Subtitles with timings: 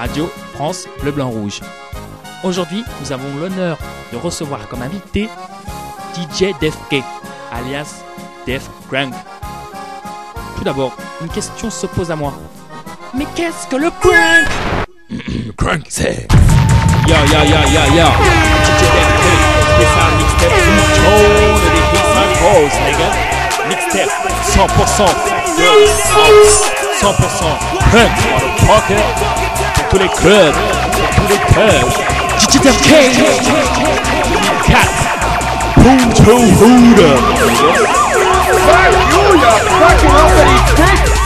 [0.00, 1.60] Radio France Bleu Blanc Rouge.
[2.42, 3.76] Aujourd'hui, nous avons l'honneur
[4.14, 5.28] de recevoir comme invité
[6.14, 7.04] DJ Defke,
[7.52, 8.02] alias
[8.46, 9.12] Def Crank.
[10.56, 12.32] Tout d'abord, une question se pose à moi.
[13.12, 14.48] Mais qu'est-ce que le crank
[15.10, 16.26] Le crank, c'est.
[17.06, 18.08] Yo, yo, yo, yo, yo.
[18.64, 19.32] DJ Defke,
[19.74, 20.78] spécial mixtape Zoom
[21.60, 23.08] des hits and nigga.
[23.68, 24.08] Mixtape
[24.48, 25.04] 100%
[25.58, 25.64] de
[26.14, 26.72] house,
[27.02, 27.10] 100%
[27.90, 29.39] crank, motherfucker.
[29.90, 30.54] Tous les clubs,
[31.16, 31.90] tous les.
[32.38, 35.10] DJ Def-K, 2004.
[35.74, 37.16] Punto Huda.
[38.70, 39.56] Hallelujah!
[39.80, 41.19] Fucking opening dick!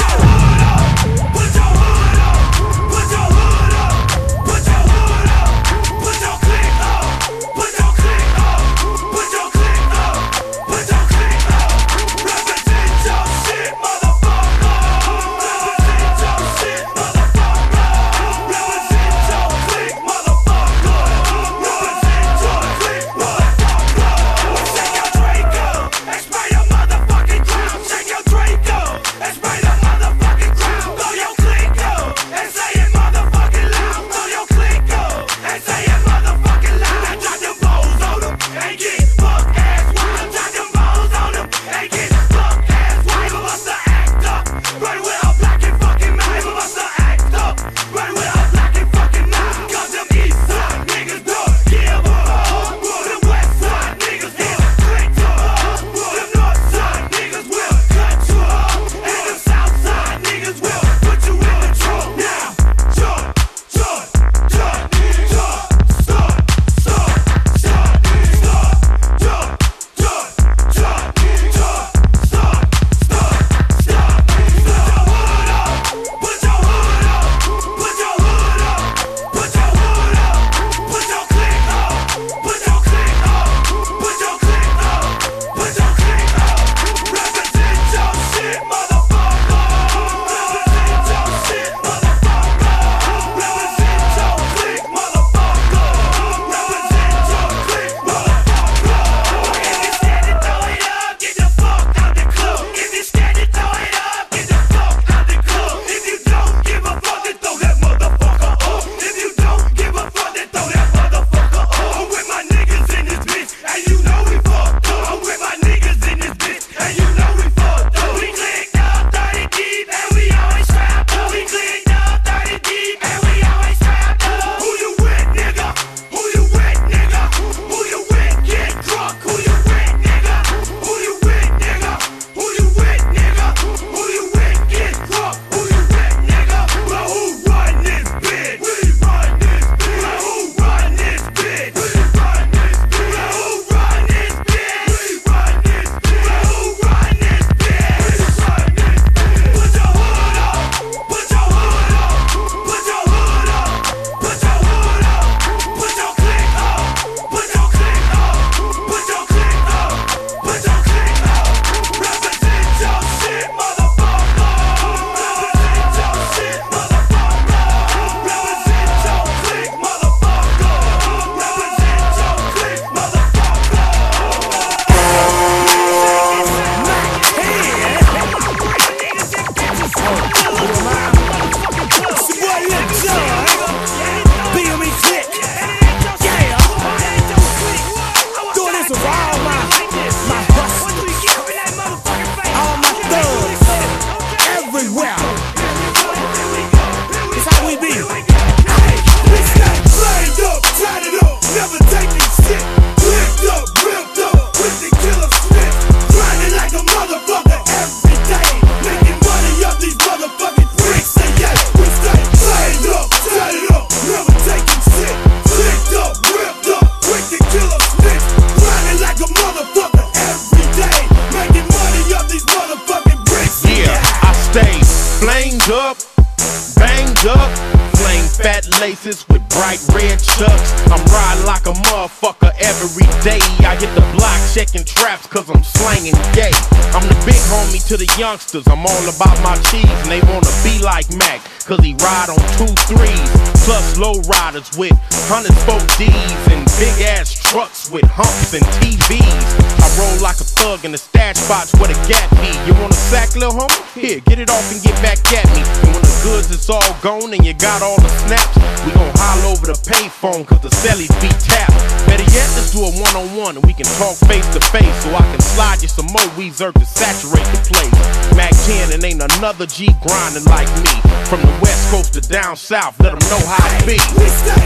[232.95, 233.43] Every day.
[233.67, 236.55] I hit the block checking traps cause I'm slanging gay.
[236.95, 238.69] I'm the big homie to the youngsters.
[238.69, 242.39] I'm all about my cheese and they wanna be like Mack cause he ride on
[242.55, 243.31] two threes.
[243.67, 244.95] Plus low riders with
[245.27, 249.47] 104 D's and big ass trucks with humps and TVs.
[249.79, 252.51] I roll like a thug in the stash box where the gap be.
[252.67, 253.79] You wanna sack, little homie?
[253.95, 255.63] Here, get it off and get back at me.
[255.63, 259.07] And when the goods is all gone and you got all the snaps, we gon'
[259.23, 261.79] holler over the payphone cause the cellies be tapped.
[262.11, 264.97] Better yet, let's do a one on one and we can talk face to face
[265.07, 267.95] so I can slide you some more Weezer to saturate the place.
[268.35, 270.91] Mack 10 and ain't another G grinding like me.
[271.31, 273.99] From the west coast to down south, let them know how it be.
[274.19, 274.59] We stay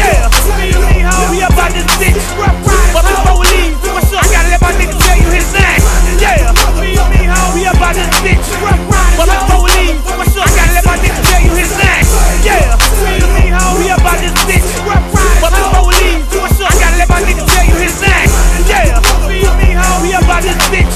[0.00, 0.32] Yeah,
[1.30, 2.21] we about this bitch.
[2.92, 5.80] But before we leave, I gotta let my nigga tell you his name.
[6.20, 6.52] Yeah,
[7.54, 8.44] we about this bitch.
[8.62, 12.04] But before we leave, I gotta let my nigga tell you his name.
[12.44, 12.76] Yeah,
[13.78, 14.68] we about this bitch.
[14.84, 18.30] But before we leave, I gotta let my nigga tell you his name.
[18.68, 19.00] Yeah,
[20.02, 20.92] we about this bitch.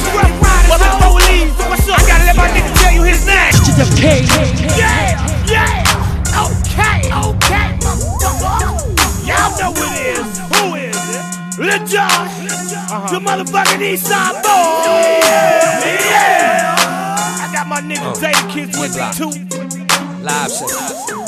[0.69, 3.53] But before we leave, I gotta let my nigga tell you his name.
[4.77, 5.26] Yeah,
[11.87, 13.07] Lil Jon, uh-huh.
[13.13, 15.23] the motherfucking East Side boy.
[16.11, 16.75] Yeah.
[16.79, 18.21] I got my nigga oh.
[18.21, 19.31] Dave Kids with me too.
[20.23, 20.51] Live.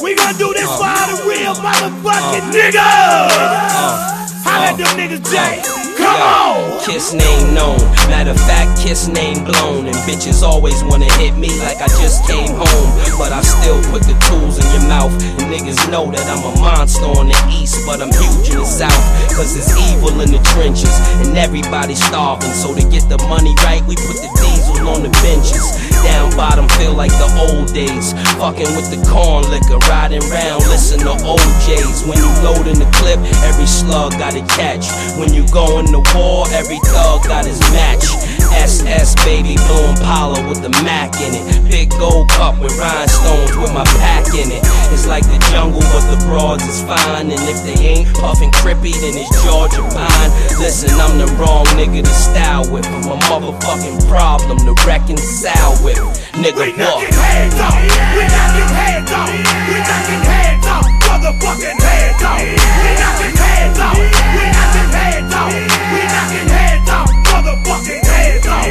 [0.02, 0.78] We gonna do this oh.
[0.78, 4.10] for all the real motherfucking oh.
[4.10, 4.18] niggas.
[4.49, 5.61] Holla at them niggas, Jay.
[6.00, 6.81] Come on.
[6.81, 7.77] Kiss name known.
[8.09, 9.85] Matter of fact, kiss name blown.
[9.85, 12.91] And bitches always wanna hit me like I just came home.
[13.21, 15.12] But I still put the tools in your mouth.
[15.37, 18.65] And niggas know that I'm a monster on the east, but I'm huge in the
[18.65, 19.05] south.
[19.37, 20.97] Cause it's evil in the trenches.
[21.21, 22.55] And everybody's starving.
[22.56, 25.61] So to get the money right, we put the diesel on the benches.
[26.03, 28.12] Down bottom feel like the old days.
[28.39, 32.06] Fucking with the corn liquor, riding round, listen to OJs.
[32.06, 34.87] When you load in the clip, every slug got a catch.
[35.19, 38.38] When you go in the war, every thug got his match.
[38.53, 41.45] SS baby blue Impala with the Mac in it.
[41.71, 44.62] Big gold cup with rhinestones with my pack in it.
[44.93, 47.31] It's like the jungle, but the broads is fine.
[47.31, 50.31] And if they ain't puffin' crippy, then it's Georgia pine.
[50.59, 52.87] Listen, I'm the wrong nigga to style with.
[52.89, 56.00] I'm a motherfucking problem to reconcile with.
[56.39, 57.77] Nigga, We knocking heads off.
[58.17, 59.31] We knocking heads off.
[59.31, 60.87] We knocking heads off.
[61.06, 62.41] Motherfucking heads off.
[62.41, 63.99] We knocking heads off.
[63.99, 65.53] We knocking heads off.
[65.93, 67.09] We knocking heads off.
[67.29, 68.07] Motherfucking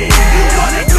[0.06, 0.97] you wanna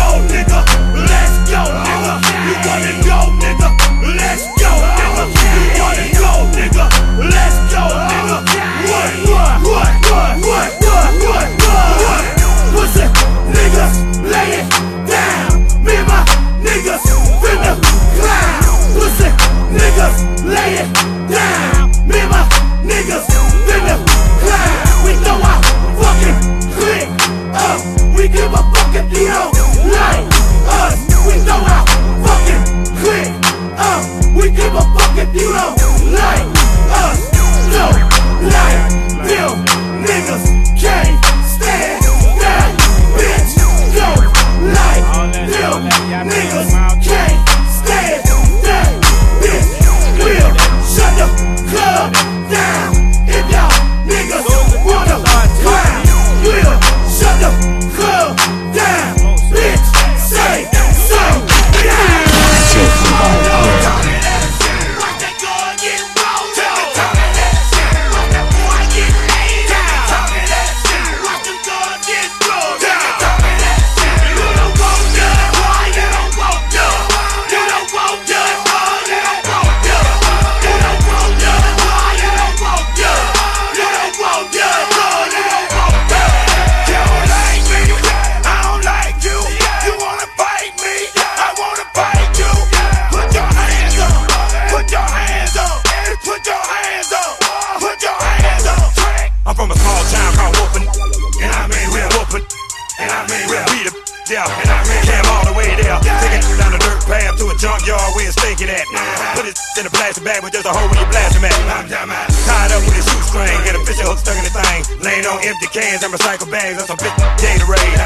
[110.38, 112.30] in a plastic bag with just a hole where you blast him at.
[112.46, 114.80] Tied up with a shoestring, get a fishing hook stuck in the thing.
[115.02, 117.98] Laying on empty cans and recycle bags on some bitch Gatorade.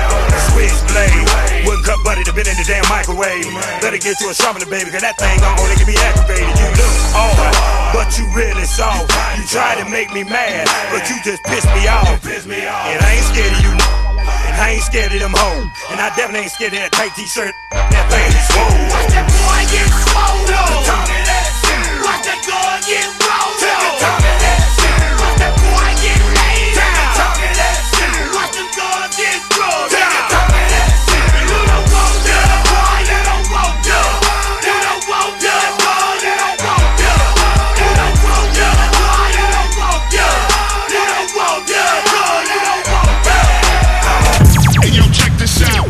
[0.53, 3.49] Switchblade, wouldn't cut buddy to been in the damn microwave.
[3.81, 6.53] Better get you a sharpener, baby, cause that thing gon' only get me aggravated.
[6.57, 7.55] You look hard,
[7.93, 9.13] but you really soft.
[9.37, 12.23] You try to make me mad, but you just piss me off.
[12.25, 13.73] And I ain't scared of you.
[13.73, 15.69] And I ain't scared of them hoes.
[15.91, 17.55] And I definitely ain't scared of that tight t-shirt.
[17.73, 18.77] That thing is swole.
[18.93, 21.12] Watch that boy get swole.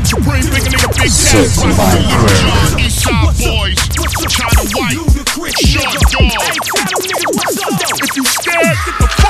[0.05, 2.72] Supreme big nigga, big cat.
[8.17, 8.77] you scared?
[8.85, 9.22] Get the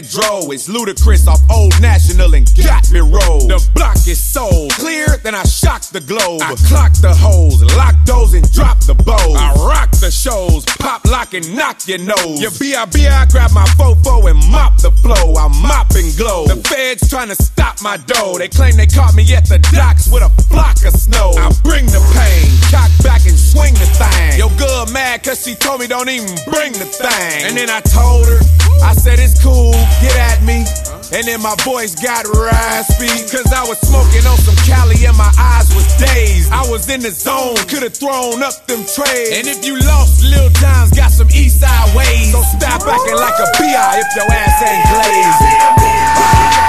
[0.00, 3.50] dro It's Ludacris off Old National and got me rolled.
[3.50, 4.72] The block is sold.
[4.72, 6.42] Clear, then I shock the globe.
[6.42, 9.36] I clock the holes, lock those and drop the bows.
[9.36, 12.40] I rock the shows, pop, lock, and knock your nose.
[12.40, 13.06] Your B.I.B.
[13.06, 15.34] I grab my fofo and mop the flow.
[15.36, 16.46] I mop and glow.
[16.46, 18.36] The feds trying to stop my dough.
[18.38, 21.32] They claim they caught me at the docks with a flock of snow.
[21.36, 24.38] I bring the pain, cock back and swing the thing.
[24.38, 27.42] Yo, good mad, cause she told me don't even bring the thing.
[27.42, 28.38] And then I told her,
[28.82, 30.62] I said, it's cool, get at me.
[31.10, 33.10] And then my voice got raspy.
[33.34, 36.52] Cause I was smoking on some Cali and my eyes was dazed.
[36.52, 39.34] I was in the zone, could've thrown up them trays.
[39.34, 42.30] And if you lost, Lil Jon's got some east side ways.
[42.30, 43.98] So stop acting like a B.I.
[43.98, 46.59] if your ass ain't glazed.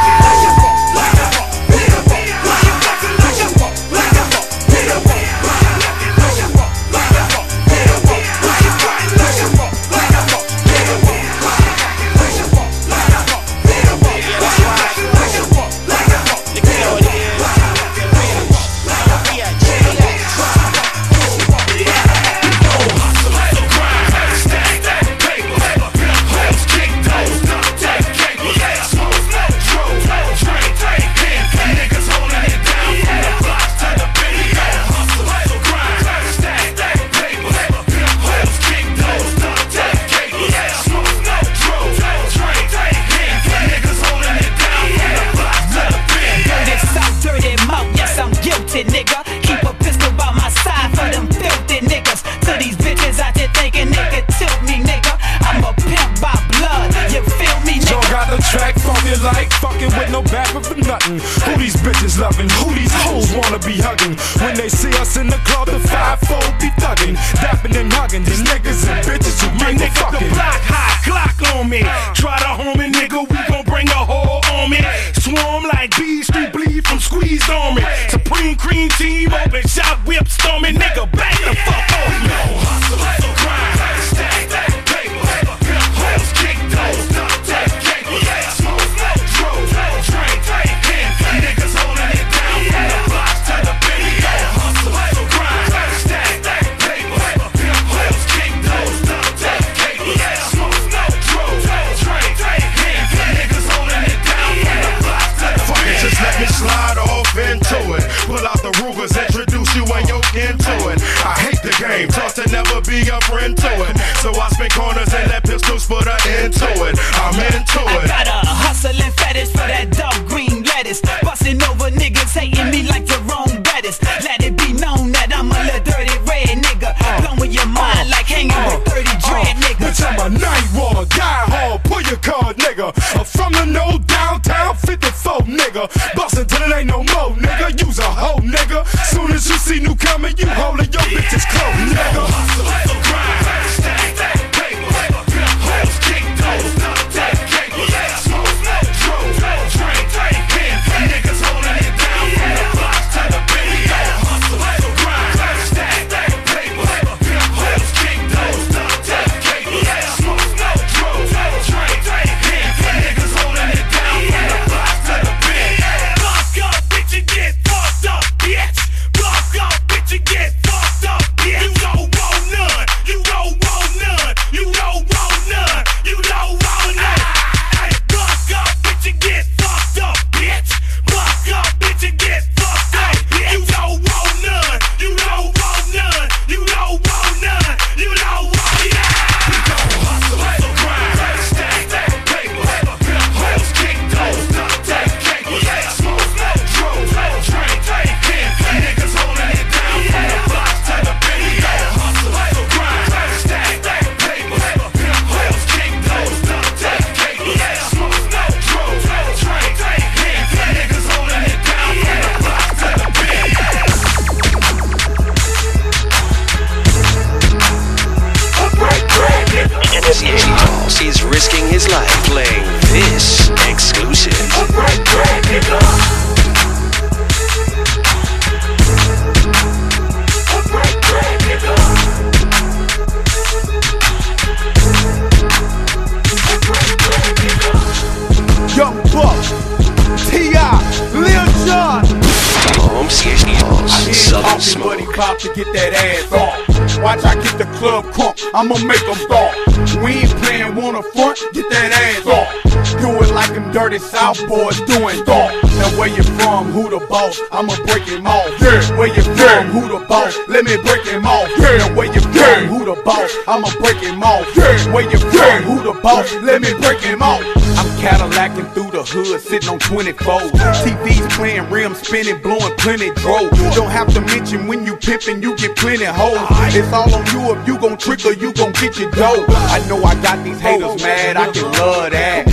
[270.12, 270.84] Sitting on 24s.
[270.84, 273.50] TVs playing, rims spinning, blowing plenty dro.
[273.76, 276.38] Don't have to mention when you pimping, you get plenty hoes.
[276.76, 279.46] It's all on you if you gon' trick or you gon' get your dough.
[279.48, 282.51] I know I got these haters mad, I can love that.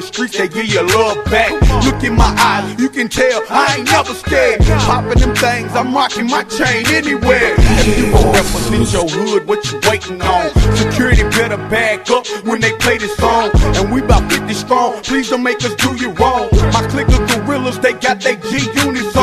[0.00, 1.50] The streets, they give you love back.
[1.84, 4.60] Look in my eyes, you can tell I ain't never scared.
[4.86, 7.54] Popping them things, I'm rocking my chain anywhere.
[7.58, 10.50] If you gon' represent your hood, what you waiting on?
[10.76, 13.50] Security better back up when they play this song.
[13.54, 16.48] And we about 50 strong, please don't make us do you wrong.
[16.72, 19.16] My clique of gorillas, they got their G units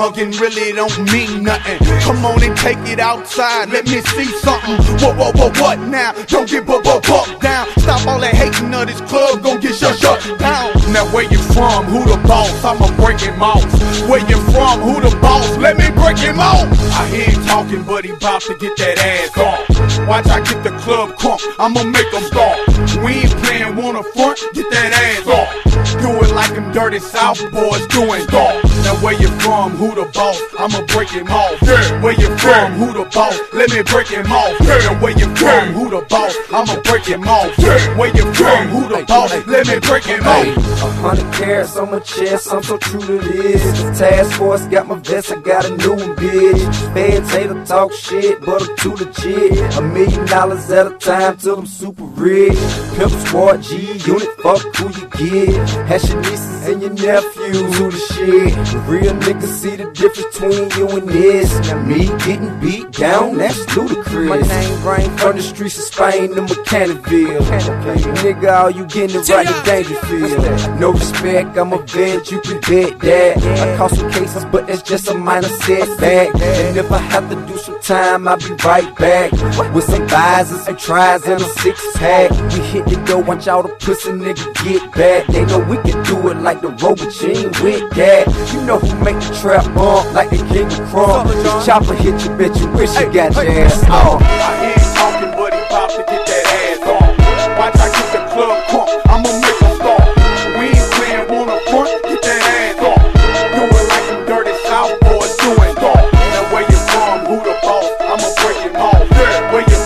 [0.00, 1.78] mugging really don't mean nothing.
[2.00, 4.78] Come on and take it outside, let me see something.
[5.02, 6.12] What, what, what, what now?
[6.26, 7.68] Don't get bu- bu- bucked down.
[7.76, 10.79] Stop all that hating of this club, gon' get shut, shut down.
[10.92, 11.84] Now where you from?
[11.86, 12.64] Who the boss?
[12.64, 13.64] I'ma break him off.
[14.08, 14.80] Where you from?
[14.80, 15.56] Who the boss?
[15.56, 16.66] Let me break him off.
[16.98, 20.08] I hear him talking, but he bout to get that ass off.
[20.08, 22.58] Watch I get the club crunk, I'ma make them start.
[23.04, 25.70] We ain't playing wanna front, get that ass off.
[26.02, 28.64] Do it like them dirty South boys doing dog.
[28.84, 29.76] Now where you from?
[29.76, 30.40] Who the boss?
[30.58, 31.56] I'ma break him off.
[31.62, 32.02] Yeah.
[32.02, 32.72] Where you from?
[32.74, 33.38] Who the boss?
[33.52, 34.56] Let me break him off.
[34.60, 34.78] Yeah.
[34.78, 35.72] Now where you from?
[35.72, 36.36] Who the boss?
[36.52, 37.56] I'ma break him off.
[37.58, 37.96] Yeah.
[37.96, 38.68] Where you from?
[38.68, 39.30] Who the boss?
[39.46, 40.79] Let me break him off.
[40.82, 43.62] A hundred carats on my chest, I'm so true to this.
[43.82, 46.94] The task force got my vest, I got a new one, bitch.
[46.94, 49.76] Feds hate to talk shit, but I'm too legit.
[49.76, 52.58] A million dollars at a time till I'm super rich.
[52.96, 55.68] Pimp squad G unit, fuck who you get.
[55.88, 58.54] Has your nieces and your nephews who the shit.
[58.72, 61.50] The Real niggas see the difference between you and this.
[61.68, 64.28] Now me getting beat down, that's ludicrous.
[64.28, 67.42] My name brain from the streets of Spain to Mechanicsville.
[67.42, 70.69] Okay, nigga, all you getting is right to Dangerfield.
[70.78, 73.36] No respect, I'm a vet, you can bet that.
[73.38, 76.34] I caught some cases, but that's just a minor setback.
[76.34, 79.32] And if I have to do some time, I'll be right back.
[79.74, 82.30] With some visors, some tries, and a six pack.
[82.52, 85.26] We hit the go, watch all the pussy nigga get back.
[85.26, 88.26] They know we can do it like the robot gene with that.
[88.54, 91.26] You know who make the trap bump like the king of crunk.
[91.42, 94.22] This chopper hit you, bitch, you wish you got your ass off.
[94.22, 96.49] I him talking, but he bout to get that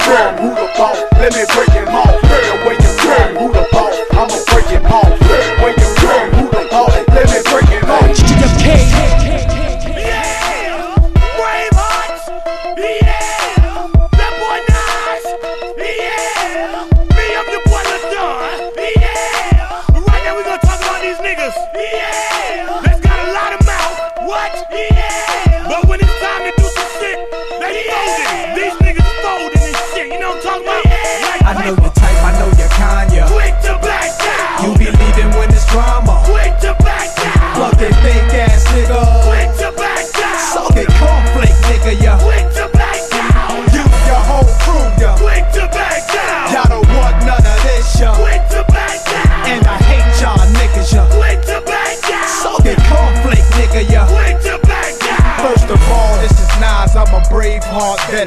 [0.05, 0.37] from?
[0.37, 1.01] Who the boss?
[1.17, 2.12] Let me break him off.
[2.23, 2.64] Yeah.
[2.64, 3.29] Where you from?
[3.40, 3.97] Who the boss?
[4.12, 5.09] I'ma break him off.
[5.09, 5.62] Yeah.
[5.64, 6.25] Where you from?
[6.37, 6.93] Who the boss?
[7.09, 8.05] Let me break him off.
[8.05, 9.04] Bravehearts,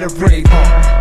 [0.10, 0.48] veteran.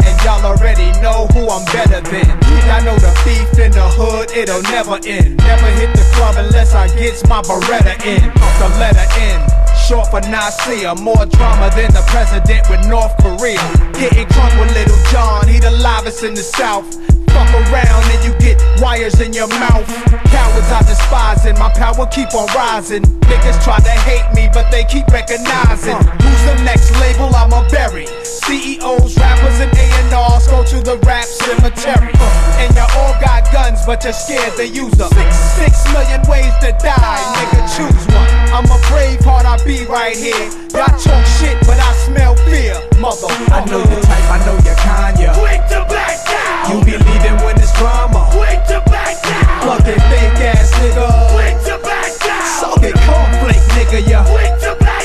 [0.04, 2.28] And y'all already know who I'm better than.
[2.66, 5.38] Y'all know the beef in the hood, it'll never end.
[5.38, 8.22] Never hit the club unless I gets my Beretta in.
[8.58, 9.40] The letter N.
[9.86, 13.62] Short for Nasir, more drama than the president with North Korea.
[13.94, 16.88] Getting drunk with Lil Jon, he the livest in the South.
[17.30, 19.86] Fuck around and you get wires in your mouth.
[20.32, 23.02] Cowards I despise and my power keep on rising.
[23.28, 25.94] Niggas try to hate me, but they keep recognizing.
[25.94, 28.06] Who's the next label I'ma bury?
[28.46, 32.14] CEOs, rappers, and A&Rs go to the rap cemetery.
[32.62, 35.10] And you all got guns, but you're scared to use them.
[35.10, 38.30] Six, six million ways to die, nigga, choose one.
[38.54, 40.46] I'm a brave heart, I be right here.
[40.70, 43.26] Y'all talk shit, but I smell fear, mother.
[43.50, 45.34] I know your type, I know your kind, yeah.
[45.34, 46.70] Quick to back down.
[46.70, 48.30] You be leaving when it's drama.
[48.30, 49.74] Quick to back down.
[49.74, 51.10] Fuck that fake ass nigga.
[51.34, 52.46] Quick to back down.
[52.62, 54.22] Suck it cornflake nigga, yeah.
[54.22, 54.95] Quick to back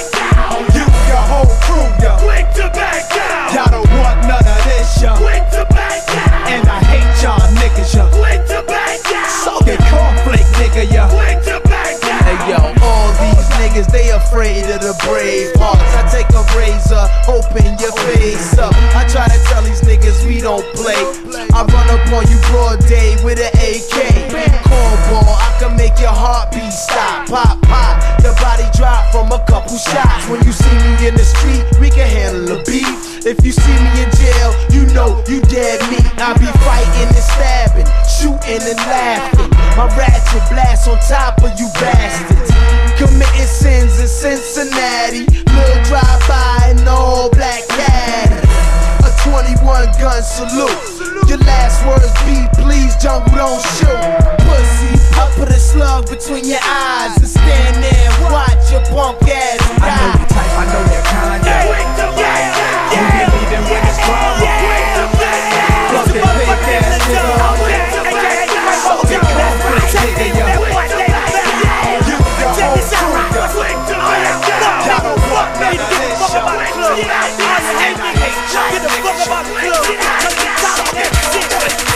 [7.71, 8.09] niggas, yeah.
[8.11, 9.67] Quick to back down.
[9.67, 11.09] It cornflake nigga, yeah.
[11.09, 12.23] Quick to back down.
[12.23, 15.81] Hey yo, all these niggas, they afraid of the brave hearts.
[15.95, 18.73] I take a razor, open your face up.
[18.95, 20.99] I try to tell these niggas we don't play.
[21.53, 24.31] I run up on you broad day with an AK.
[24.67, 27.27] Cornball, I can make your heartbeat stop.
[27.27, 30.27] Pop, pop, your body drop from a couple shots.
[30.29, 33.11] When you see me in the street, we can handle a beat.
[33.23, 35.80] If you see me in jail, you know you dead.
[36.21, 39.49] I be fighting and stabbing, shooting and laughing.
[39.73, 42.53] My ratchet blast on top of you bastards.
[42.93, 45.25] Committing sins in Cincinnati.
[45.25, 48.37] Little drive-by in all black caddy.
[49.01, 50.77] A 21 gun salute.
[51.25, 54.01] Your last words be please, jungle don't shoot.
[54.45, 59.25] Pussy, I put a slug between your eyes and stand there and watch your punk
[59.25, 59.89] ass die.
[59.89, 61.41] I know the type, I know that kind.
[61.41, 61.65] Yeah,
[62.13, 62.45] yeah,
[62.93, 63.25] yeah.
[63.25, 64.37] Who can even when it's drama?
[64.37, 64.60] Fuck
[66.13, 66.19] yo.
[72.05, 72.99] You the whole crew,
[74.01, 74.05] yo.
[74.81, 75.47] Y'all don't this,
[76.71, 76.97] yo.
[78.71, 79.85] Get the fuck about the club.
[80.41, 81.90] The of shit.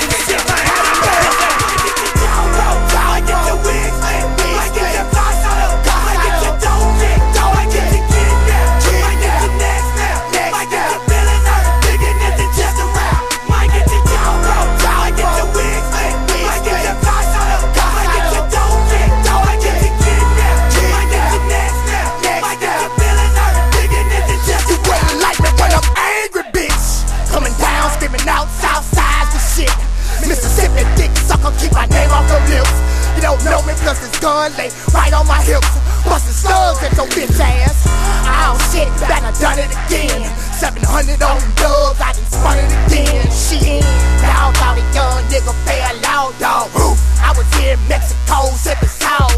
[34.25, 35.69] Gun lay right on my hips.
[36.01, 37.85] Busting slugs at your bitch ass.
[38.25, 40.25] Oh shit, that I done it again.
[40.49, 43.21] 700 on dubs, I done spun it again.
[43.29, 43.85] She Shit,
[44.25, 46.73] now thought a young nigga pay a out, dog.
[47.21, 49.29] I was here in Mexico, sipping sour.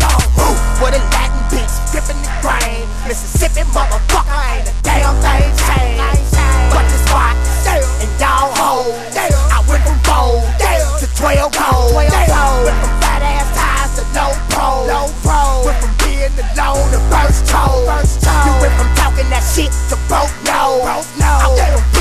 [0.79, 2.87] With a Latin bitch, dripping the grain.
[3.03, 6.31] Mississippi motherfucker, ain't a damn thing changed.
[6.71, 7.35] But this spot,
[7.75, 8.95] and y'all hold.
[9.51, 10.39] I went from four
[11.03, 11.95] to 12 gold.
[11.95, 12.96] Went from
[14.17, 14.57] ties to
[14.89, 15.65] low pro.
[15.65, 17.85] Went from being alone to first toe.
[18.45, 20.81] You went from talking that shit to broke no.
[20.83, 21.96] I'm from preaching the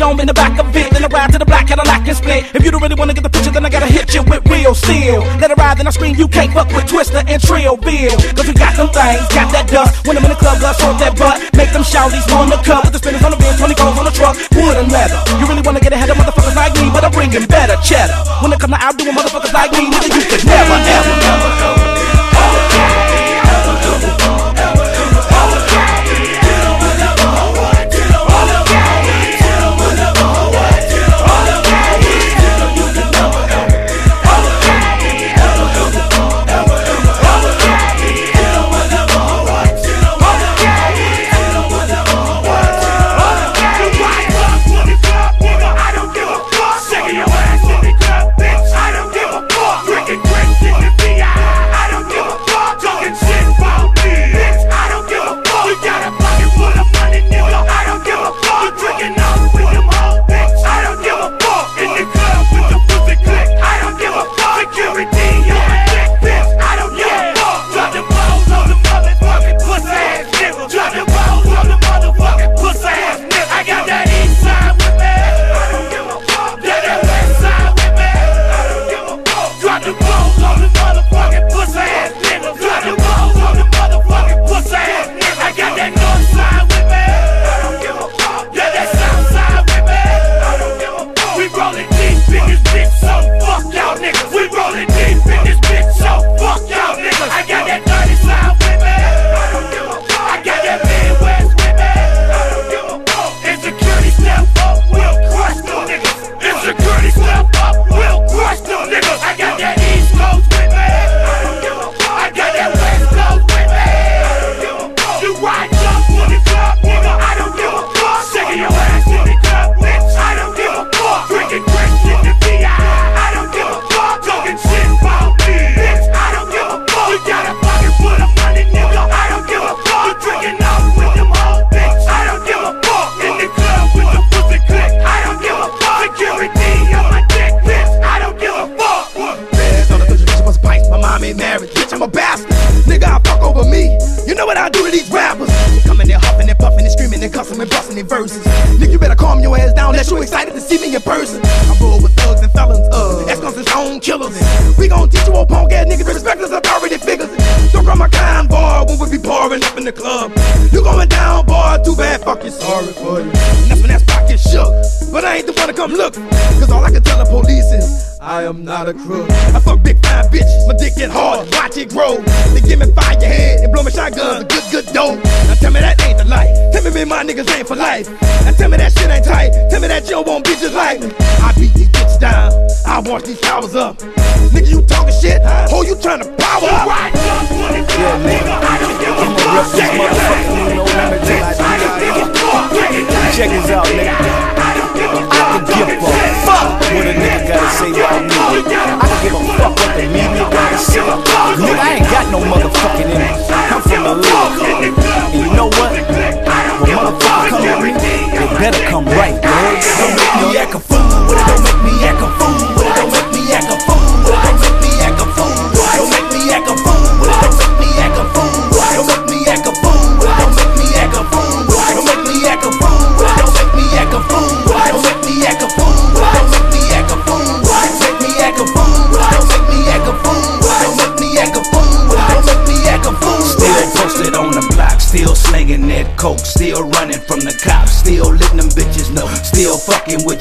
[0.00, 0.88] dome in the back of it.
[0.90, 2.48] Then I ride to the black Cadillac and split.
[2.56, 4.72] If you don't really wanna get the picture, then I gotta hit you with real
[4.72, 5.20] steel.
[5.36, 8.16] Let it ride, then I scream, you can't fuck with Twista and Trillville.
[8.32, 9.92] Cause we got some things, got that dust.
[10.08, 11.36] When I'm in the club, let's hold that butt.
[11.52, 12.88] Make them shouties on the cup.
[12.88, 14.40] With the spinners on the bench, 20 goals on the truck.
[14.56, 15.20] Wood and leather.
[15.36, 18.16] You really wanna get ahead of motherfuckers like me, but I'm bringing better cheddar.
[18.40, 20.19] When it come to outdoing motherfuckers like me, nigga, you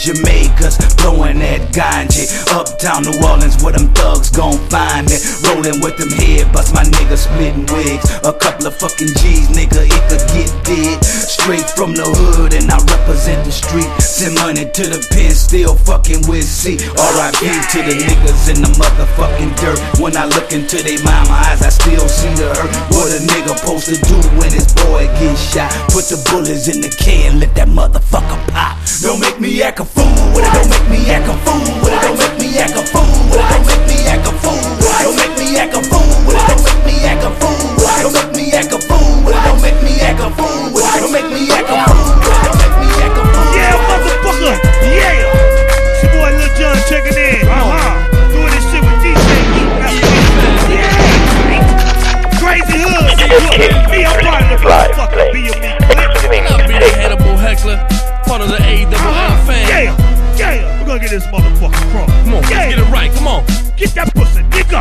[0.09, 2.25] Jamaicas, blowing that ganja.
[2.49, 5.21] Uptown New Orleans, where them thugs gon' find me.
[5.45, 8.09] Rolling with them head bust, my nigga splitting wigs.
[8.25, 10.97] A couple of fucking G's, nigga, it could get dead.
[11.05, 13.85] Straight from the hood, and I represent the street.
[14.01, 16.81] Send money to the pen, still fucking with C.
[16.97, 17.45] R.I.P.
[17.45, 19.77] to the niggas in the motherfucking dirt.
[20.01, 22.73] When I look into they mama eyes, I still see the hurt.
[22.97, 25.69] What a nigga supposed to do when his boy gets shot?
[25.93, 28.78] Put the bullets in the can, let that motherfucker pop.
[29.01, 30.03] Don't make me act a fool.
[30.03, 31.59] Don't make me act a fool.
[32.01, 33.05] Don't make me act a fool.
[33.31, 34.59] Don't make me act a fool.
[35.03, 36.08] Don't make me act a fool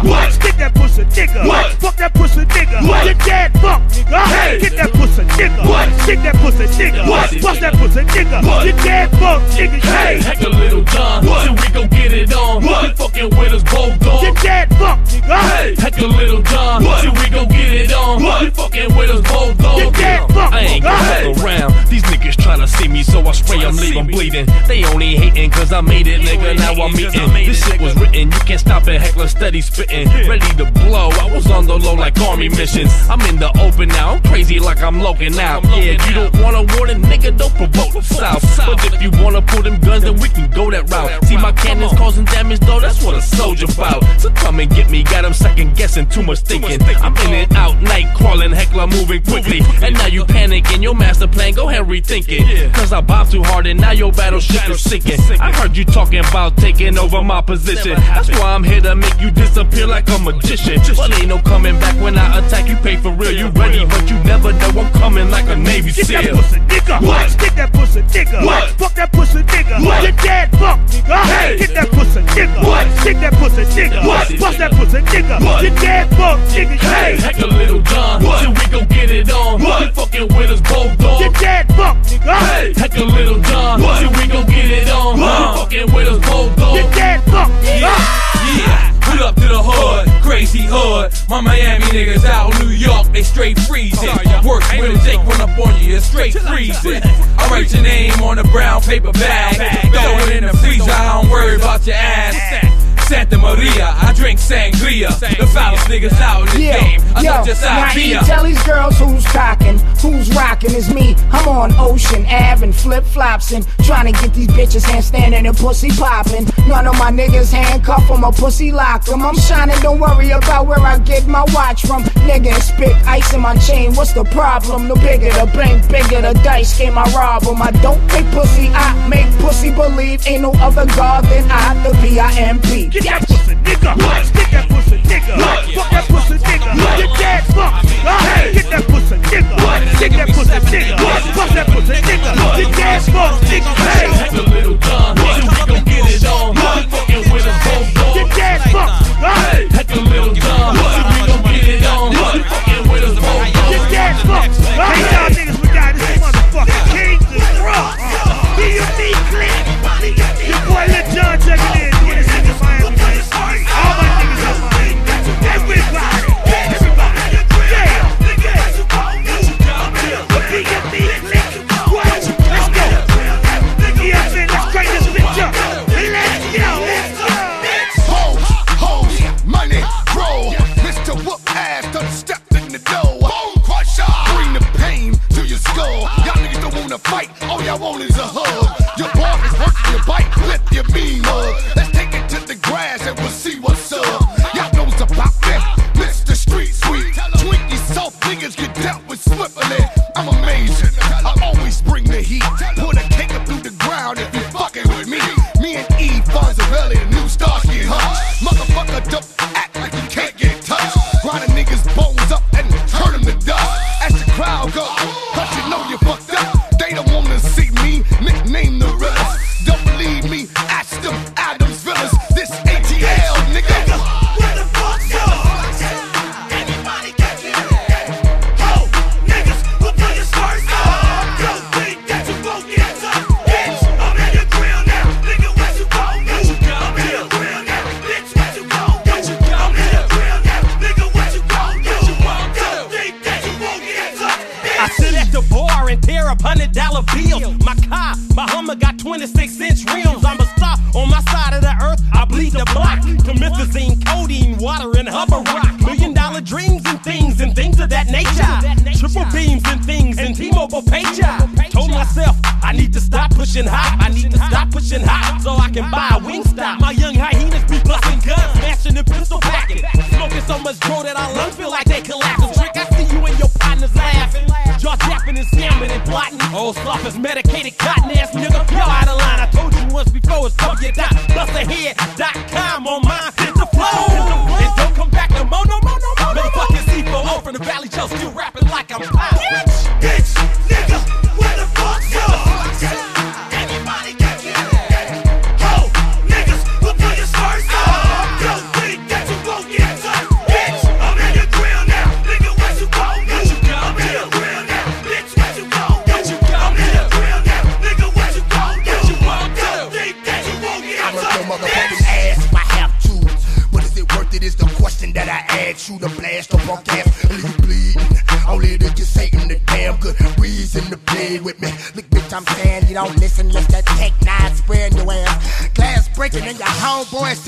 [0.02, 0.10] nigga.
[0.10, 0.32] What?
[0.32, 1.46] Stick that pussy, nigga.
[1.46, 1.72] What?
[1.74, 2.88] Fuck that pussy, nigga.
[2.88, 3.04] What?
[3.04, 4.24] Your dad fuck, nigga.
[4.26, 4.60] Hey.
[4.60, 5.68] Get that pussy, nigga.
[5.68, 6.02] What?
[6.02, 7.08] Stick that pussy, nigga.
[7.08, 7.30] What?
[7.30, 8.46] Fuck that pussy, nigga.
[8.46, 8.66] What?
[8.66, 9.80] Your dad fuck, nigga.
[9.80, 11.26] Hey, heck a Lil Jon.
[11.26, 11.44] What?
[11.44, 12.64] Till we gon' get it on.
[12.64, 12.88] What?
[12.88, 14.24] You fucking with us both gone.
[14.24, 15.38] Your dad fuck, nigga.
[15.38, 16.84] Hey, heck a Lil Jon.
[16.84, 17.02] What?
[17.02, 18.22] Till we gon' get it on.
[18.22, 18.42] What?
[18.42, 19.78] You fucking with us both gone.
[19.78, 20.54] Your dad fuck, nigga.
[20.54, 21.77] I ain't gonna fuck around.
[21.88, 24.46] These niggas tryna see me, so I spray them, leave them bleeding.
[24.66, 26.56] They only hating cause I made it, nigga.
[26.56, 27.46] Now I'm eating.
[27.46, 28.30] This shit was written.
[28.30, 29.00] You can't stop it.
[29.00, 30.08] Heckler steady spitting.
[30.28, 31.08] Ready to blow.
[31.08, 32.92] I was on the low like army missions.
[33.08, 34.10] I'm in the open now.
[34.10, 35.64] I'm crazy like I'm Logan out.
[35.64, 37.36] Yeah, you don't want a warning, nigga.
[37.36, 38.42] Don't provoke the south.
[38.58, 41.24] But if you wanna pull them guns, then we can go that route.
[41.24, 42.80] See my cannons causing damage, though.
[42.80, 44.04] That's what a soldier bout.
[44.20, 45.02] So come and get me.
[45.04, 46.82] Got him second guessing, too much thinking.
[47.02, 49.60] I'm in and out, night crawling, heckler moving quickly.
[49.82, 50.82] And now you panicking.
[50.82, 52.72] Your master plan, go ahead rethink it.
[52.74, 55.20] Cause I bombed too hard and now your battleship is sinking.
[55.40, 57.94] I heard you talking about taking over my position.
[57.94, 60.80] That's why I'm here to make you disappear like a magician.
[60.96, 62.68] But ain't no coming back when I attack.
[62.68, 63.32] You pay for real.
[63.32, 67.06] You ready, but you never know I'm coming like a Navy Get that pussy, nigga.
[67.06, 67.30] What?
[67.30, 68.44] Stick that pussy, nigga.
[68.44, 68.70] What?
[68.70, 69.84] Fuck that pussy, nigga.
[69.84, 70.02] What?
[70.02, 71.22] Your dad fuck, nigga.
[71.24, 71.58] Hey.
[71.58, 72.64] Get that pussy, nigga.
[72.64, 73.00] What?
[73.00, 74.06] Stick that pussy, nigga.
[74.06, 74.40] What?
[74.40, 75.44] Bust that pussy, nigga.
[75.44, 75.62] What?
[75.62, 76.76] Your dad fuck, nigga.
[76.78, 78.24] Hey, heck a Lil Jon.
[78.24, 78.42] What?
[78.42, 79.62] Till we gon' get it on.
[79.62, 79.86] What?
[79.86, 81.20] You fucking with us both gone.
[81.20, 82.38] Your dad fuck, nigga.
[82.38, 83.82] Hey, heck a Lil Jon.
[83.82, 84.00] What?
[84.00, 85.18] Till we gon' get it on.
[85.18, 85.24] You
[85.56, 86.74] fucking with us both gone.
[86.74, 87.80] Your dad fuck, nigga.
[87.80, 88.94] Yeah, yeah.
[89.00, 91.12] Put up to the hood, crazy hood.
[91.28, 94.08] My Miami niggas out in New York, they straight freezing.
[94.44, 97.02] Work with a Jake run up on you, it's straight freezing.
[97.02, 99.56] I write your name on a brown paper bag.
[99.92, 102.77] Throw it in the freezer, I don't worry about your ass.
[103.08, 105.08] Santa Maria, I drink sangria.
[105.18, 107.00] The foulest niggas out in the game.
[107.16, 111.16] I yo, just now you I tell these girls who's cocking, who's rocking is me.
[111.32, 115.56] I'm on Ocean Ave and flip flops and trying to get these bitches handstanding and
[115.56, 116.44] pussy popping.
[116.68, 119.22] None of my niggas handcuff 'em or pussy lock 'em.
[119.22, 122.04] I'm shining, don't worry about where I get my watch from.
[122.28, 123.94] Nigga, spit ice in my chain.
[123.94, 124.86] What's the problem?
[124.86, 126.98] The bigger the bank, bigger the dice game.
[126.98, 127.62] I rob rob 'em.
[127.62, 131.92] I don't make pussy, I make pussy believe ain't no other god than I, the
[132.02, 132.97] P-I-M-P.
[132.98, 133.94] Get that pussy, nigga.
[134.34, 135.38] Get that pussy, nigga.
[135.70, 136.74] Fuck that pussy, nigga.
[136.98, 137.78] Get that fuck.
[138.02, 138.18] Uh,
[138.50, 139.54] get that pussy, nigga.
[140.02, 140.98] Get that pussy, nigga.
[141.30, 142.34] Fuck that pussy, nigga.
[142.58, 143.70] Get that fuck, nigga.
[143.86, 145.14] Hey, that's a little gun.
[145.14, 146.58] Nigga, we gon' get it on.
[146.90, 148.18] Fucking with a boom boom.
[148.18, 148.90] Get that fuck.
[149.22, 149.30] Uh.
[149.30, 150.74] Hey, that's a little gun.
[150.74, 152.10] Nigga, we gon' get it on.
[152.50, 153.70] Fucking with a boom boom.
[153.70, 154.50] Get that fuck.
[154.74, 154.90] Uh.
[154.90, 155.37] Hey,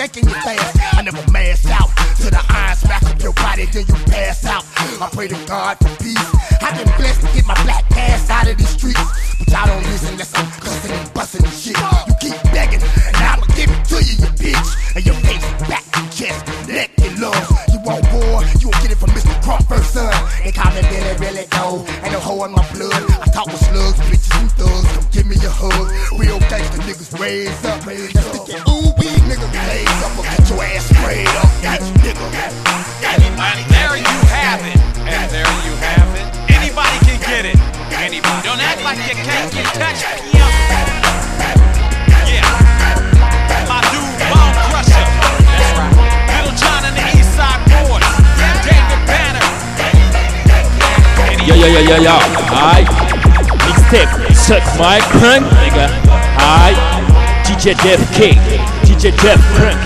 [0.09, 0.96] fast.
[0.96, 4.64] I never mass out to the iron smack up your body, then you pass out.
[4.76, 5.99] I pray to God for
[54.81, 55.91] My crunk, nigga.
[56.39, 56.74] Aïe.
[57.45, 58.41] DJ Dev King.
[58.83, 59.76] DJ Def Crunk.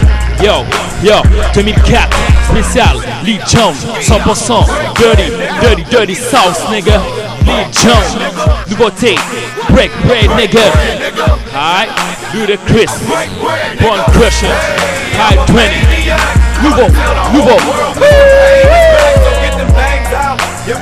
[0.41, 0.65] Yo,
[1.03, 1.21] yo,
[1.53, 2.09] 2004,
[2.49, 5.31] spécial, Lee Jones, 100%, dirty,
[5.61, 7.01] dirty, dirty sauce, nigga.
[7.45, 8.17] Lee Jones,
[8.69, 9.17] nouveauté,
[9.71, 10.63] break bread, nigga.
[11.55, 11.89] Aïe,
[12.35, 12.93] Ludacris,
[13.81, 14.55] Bone Crusher,
[15.19, 15.71] High 20,
[16.63, 16.89] nouveau,
[17.33, 17.59] nouveau.
[20.67, 20.81] Get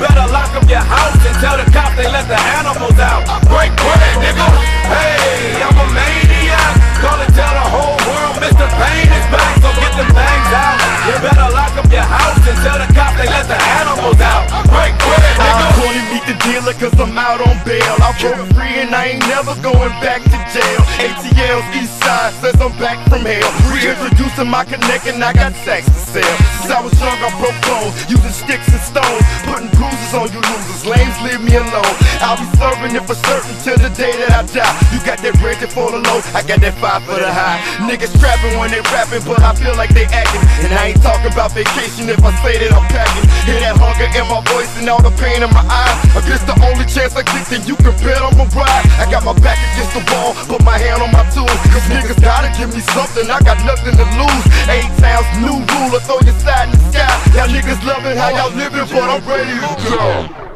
[16.83, 17.95] cause I'm out on bail.
[18.03, 20.83] I broke free and I ain't never going back to jail.
[20.99, 23.47] ATL's east side says I'm back from hell.
[23.71, 26.37] Reintroducing my connect and I got sex to sell.
[26.59, 29.23] Since I was young, I broke bones, using sticks and stones.
[29.47, 31.95] Putting bruises on you losers, lames leave me alone.
[32.19, 34.75] I'll be serving it for certain till the day that I die.
[34.91, 35.32] You got that
[35.63, 37.63] red for the low, I got that five for the high.
[37.87, 40.43] Niggas trapping when they rapping, but I feel like they acting.
[40.67, 43.27] And I ain't talking about vacation if I say that I'm packing.
[43.47, 45.97] Hear that hunger in my voice and all the pain in my eyes.
[46.19, 48.87] I guess the only chance I get that you can bet I'm a ride.
[48.99, 51.55] I got my back against the wall, put my hand on my tools.
[51.71, 54.45] Cause niggas gotta give me something, I got nothing to lose.
[54.67, 57.13] Eight towns, new ruler, throw your side in the sky.
[57.39, 60.53] Y'all niggas loving how y'all living, but I'm ready to go.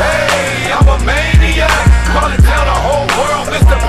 [0.00, 2.00] Hey, I'm a maniac.
[2.14, 3.79] Gonna tell the whole world Mr.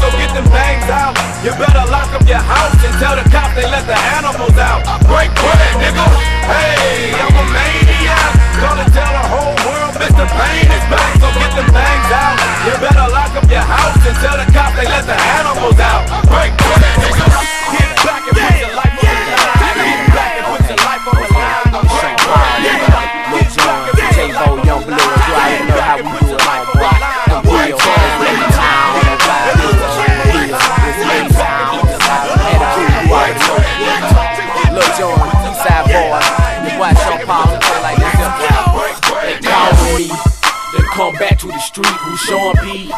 [0.00, 1.16] So get them bangs out.
[1.42, 4.84] You better lock up your house and tell the cops they let the animals out.
[5.08, 6.06] Break bread, nigga.
[6.44, 8.32] Hey, I'm a maniac.
[8.60, 10.24] Gonna tell the whole world Mr.
[10.28, 11.10] Pain is back.
[11.20, 12.36] So get them bangs out.
[12.68, 16.04] You better lock up your house and tell the cops they let the animals out.
[16.28, 17.55] Break bread, nigga.
[39.96, 40.08] 40.
[40.76, 42.92] Then come back to the street, with Sean P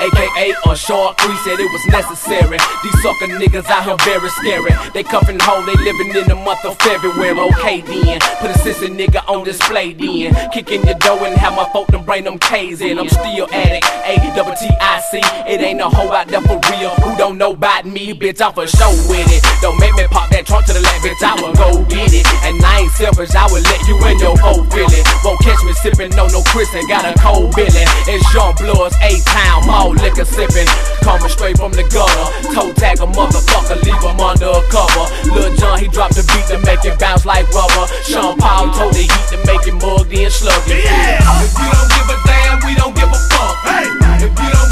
[0.00, 2.58] aka on short three said it was necessary.
[2.82, 4.72] These sucker niggas out here very scary.
[4.92, 7.38] They cuffin' home, they living in the month of February.
[7.38, 10.34] Okay then, put a sissy nigga on display then.
[10.52, 12.98] Kicking your door and have my folk to bring them K's in.
[12.98, 15.20] I'm still addict, A double T I C.
[15.46, 16.90] It ain't no hoe out there for real.
[17.02, 18.40] Who don't know about me, bitch?
[18.40, 19.44] I'm for sure with it.
[19.60, 21.22] Don't make me pop that trunk to the left, bitch.
[21.22, 22.26] I will go get it.
[22.44, 25.04] And I ain't selfish, I will let you in your whole feeling.
[25.24, 27.84] Won't catch me sippin' no no Chris and got a cold billy.
[28.08, 30.66] It's Jean Blood's A town, mall liquor sipping.
[31.02, 32.26] Coming straight from the gutter.
[32.54, 35.06] Toe tag a motherfucker, leave him under a cover.
[35.34, 37.86] Lil Jon, he dropped the beat to make it bounce like rubber.
[38.04, 40.84] Sean Paul told the heat to make it mugged and sluggy.
[40.84, 41.18] Yeah.
[41.42, 43.56] If you don't give a damn, we don't give a fuck.
[43.64, 43.86] Hey.
[44.22, 44.69] If you don't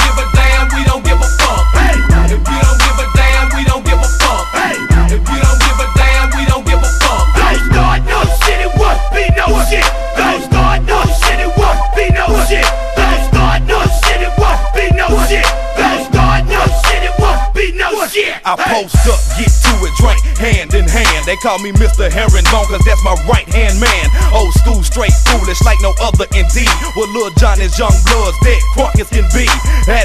[18.48, 21.07] I post up, get to it, drink hand in hand.
[21.28, 22.08] They call me Mr.
[22.08, 24.08] Herringbone, cause that's my right hand man.
[24.32, 26.72] Old school, straight foolish, like no other indeed.
[26.96, 29.44] With Lil Jon is young bloods, dead crunk can be.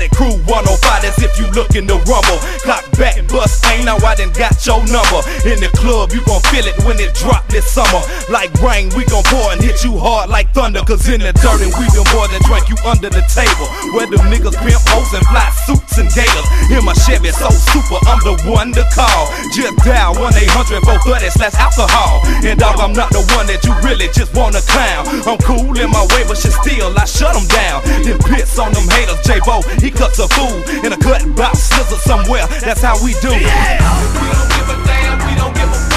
[0.03, 2.43] It crew 105, as if you looking to rumble.
[2.67, 5.23] Clock back, bust ain't now I done got your number.
[5.47, 8.03] In the club, you gon' feel it when it drop this summer.
[8.27, 10.83] Like rain, we gon' pour and hit you hard like thunder.
[10.83, 13.71] Cause in the dirt, and we them boys that drank you under the table.
[13.95, 16.47] Where them niggas pimp hoes and fly suits and gators.
[16.67, 19.31] In my Chevy, so super, I'm the one to call.
[19.55, 22.25] Just dial 1 800 430 slash alcohol.
[22.43, 25.05] And dog, I'm not the one that you really just wanna clown.
[25.27, 27.83] I'm cool in my way, but shit still, I shut them down.
[28.03, 31.97] Then piss on them haters, J-Bo, he cuts a fool in a cut box, scissor
[31.97, 32.47] somewhere.
[32.61, 33.29] That's how we do.
[33.29, 33.77] Yeah.
[34.17, 35.92] You don't give a damn, we don't give a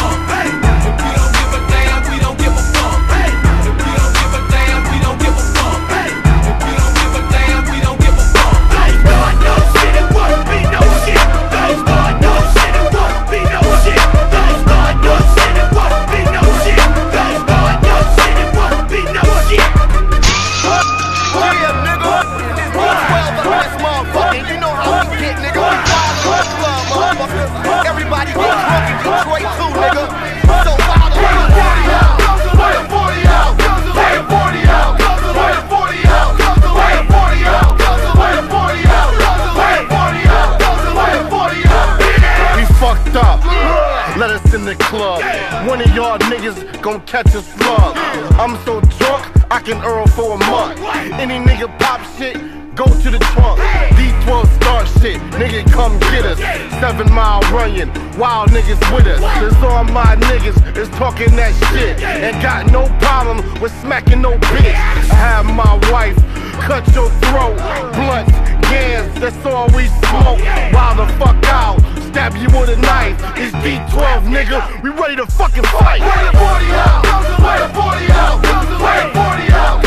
[44.67, 45.23] the club.
[45.69, 47.97] One of y'all niggas gon' catch a slug.
[48.35, 50.81] I'm so drunk, I can earn for a month.
[51.15, 52.35] Any nigga pop shit,
[52.75, 53.61] go to the trunk.
[53.95, 56.39] D12 star shit, nigga come get us.
[56.81, 59.21] Seven mile running, wild niggas with us.
[59.39, 62.03] Cause all my niggas is talking that shit.
[62.03, 64.75] And got no problem with smacking no bitch.
[64.75, 66.17] I have my wife
[66.67, 67.57] cut your throat.
[67.95, 68.33] Blunts,
[68.67, 70.43] gas, that's all we smoke.
[70.75, 71.79] Wild the fuck out,
[72.17, 73.21] stab you with a knife.
[73.37, 74.83] It's D12, nigga.
[74.83, 76.01] We ready to fucking fight.
[76.01, 77.05] Where the 40 out?
[77.45, 78.43] Where the 40 out?
[78.81, 79.86] Where the 40 out?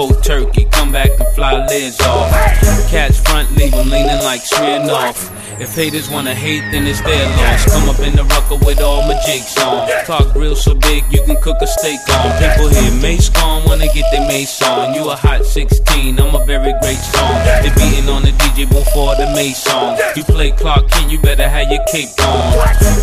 [0.00, 2.30] Cold turkey, come back and fly lids off.
[2.88, 5.28] Catch front, leave 'em leaning like Smirnoff.
[5.60, 7.66] If haters wanna hate, then it's their loss.
[7.70, 9.86] Come up in the rucker with all my jigs on.
[10.06, 12.32] Talk real so big, you can cook a steak on.
[12.40, 14.94] People hear Mase gone, wanna get their Mase on.
[14.94, 17.36] You a hot 16, I'm a very great song.
[17.60, 19.98] They beating on the DJ before the Mase song.
[20.16, 22.56] You play Clark Kent, you better have your cape on.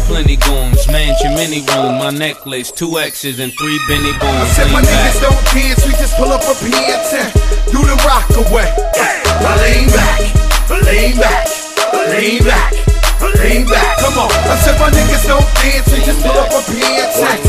[0.07, 4.49] Plenty goons, mansion, mini room, my necklace, two X's and three Benny Bones.
[4.55, 5.13] Said my Lean back.
[5.13, 6.86] niggas don't dance, we just pull up a pants
[8.37, 8.69] away.
[9.41, 10.19] Now lean back,
[10.85, 11.47] lean back,
[12.13, 12.73] lean back,
[13.41, 13.97] lean back.
[13.99, 14.31] Come on.
[14.31, 17.46] I said my niggas don't dance, we just pull up a pants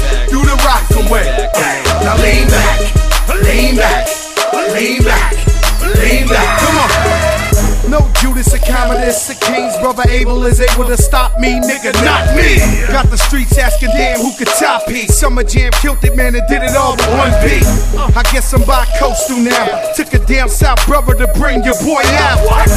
[9.99, 12.62] Brother Abel is able to stop me, nigga, not me.
[12.86, 15.11] Got the streets asking damn who could top it.
[15.11, 17.66] Summer Jam killed it, man, and did it all with one beat.
[18.14, 19.90] I guess I'm bi-coastal now.
[19.96, 22.38] Took a damn South brother to bring your boy out.
[22.46, 22.70] What?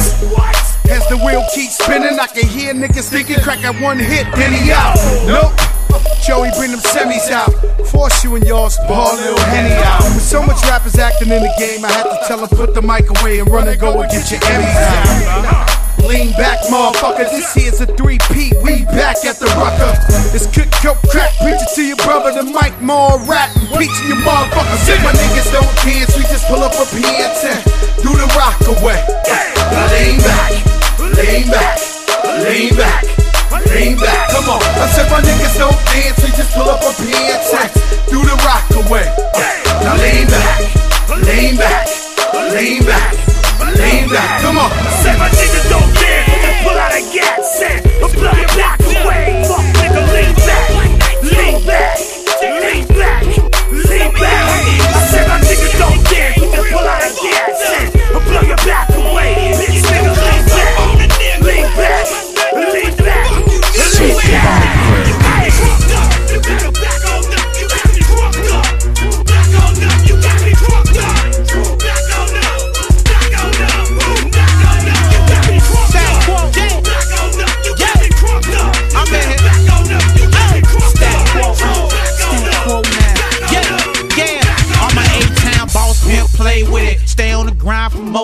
[0.90, 4.50] As the wheel keeps spinning, I can hear niggas thinking crack at one hit, then
[4.50, 4.98] he out.
[5.22, 5.54] Nope.
[6.26, 7.54] Joey, bring them semis out.
[7.86, 10.02] Force you and yours, ball little henny out.
[10.10, 12.82] With so much rappers acting in the game, I had to tell them put the
[12.82, 15.81] mic away and run and go and get your Emmys out.
[16.02, 17.30] Lean back, motherfucker.
[17.30, 18.54] This here's a three-peat.
[18.62, 19.92] We back at the rucker.
[20.34, 21.32] It's cook, coke, crack.
[21.38, 22.32] Preach it to your brother.
[22.32, 23.50] The mic more rap.
[23.74, 24.76] Preaching your motherfucker.
[24.82, 26.12] Said my niggas don't dance.
[26.16, 27.62] We just pull up a pants and
[28.02, 28.98] do the rock away.
[29.92, 30.52] Lean back,
[31.16, 31.78] lean back,
[32.44, 33.02] lean back,
[33.70, 34.30] lean back.
[34.34, 34.60] Come on.
[34.60, 36.18] I said my niggas don't dance.
[36.18, 37.70] We just pull up a pants and
[38.10, 39.06] do the rock away.
[39.86, 40.60] Now lean back,
[41.24, 41.88] lean back,
[42.52, 43.14] lean back,
[43.92, 44.40] lean back.
[44.40, 44.70] Come on.
[45.02, 47.80] Say my niggas don't dance, just pull out a gas and
[48.14, 49.44] blow your back away.
[49.48, 50.68] Fuck nigga, lean back,
[51.22, 51.98] lean back,
[52.42, 53.24] lean back,
[53.70, 54.52] lean back.
[54.52, 54.91] I said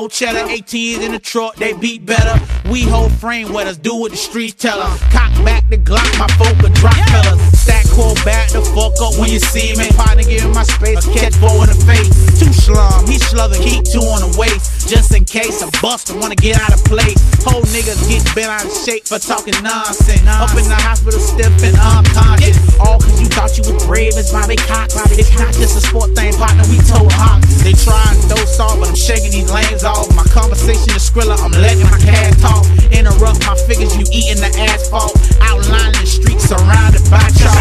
[0.01, 0.47] more cheddar.
[0.49, 2.35] 18s in the truck, they beat better.
[2.71, 5.01] We hold frame with us, do what the streets tell us.
[5.11, 7.41] Cock back the Glock, my folk are drop fellas.
[7.61, 9.91] Stack core back the fuck up when you see me.
[9.93, 12.09] Partner give my space, catch four in the face.
[12.39, 14.78] Two slum, he slugging, keep two on the waist.
[14.89, 17.13] Just in case a buster wanna get out of play.
[17.45, 20.25] Whole niggas get bent out of shape for talking nonsense.
[20.25, 21.21] Up in the hospital,
[21.61, 22.57] and unconscious.
[22.81, 24.97] All cause you thought you was brave as Bobby Cox.
[25.13, 27.61] It's not just a sport thing, partner, we told Hawks.
[27.61, 30.09] They try and throw salt, but I'm shaking these lanes off.
[30.17, 32.65] My conversation is Skrilla, I'm letting my cash talk.
[32.89, 35.13] Interrupt my figures, you eating the asphalt.
[35.45, 37.61] Outlining the streets surrounded by chalk.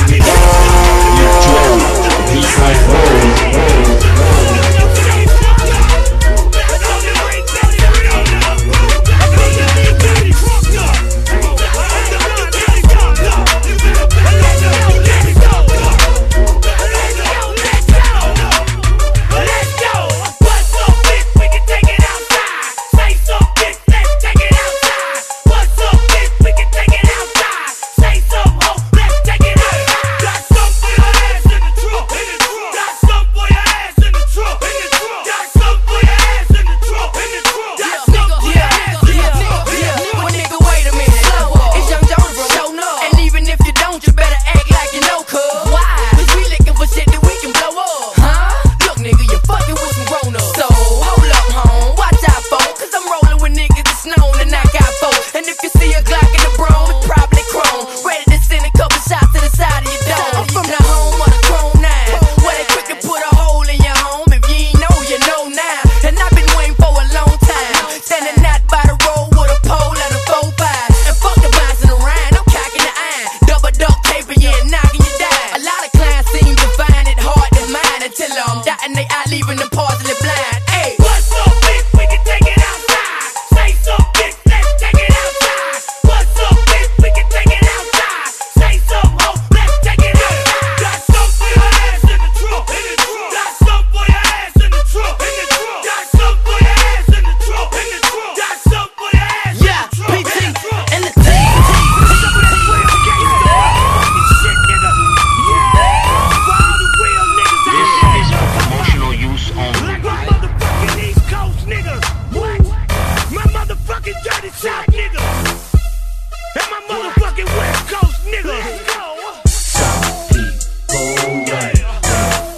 [116.87, 118.95] Motherfucking West Coast niggas.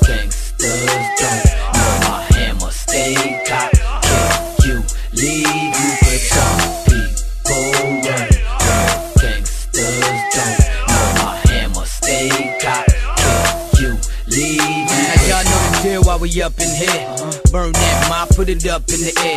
[0.06, 3.16] Gangsters don't know my hammer stay
[3.48, 3.80] cocked.
[4.06, 4.30] Can
[4.68, 4.78] you
[5.14, 7.66] leave you but some people
[8.06, 8.30] run?
[9.20, 10.58] Gangsters don't
[11.24, 11.86] my hammer
[13.80, 13.92] you
[14.28, 14.88] leave?
[14.88, 17.02] Now y'all know the deal while we up in here.
[17.52, 19.29] Burn that mop, put it up in the air.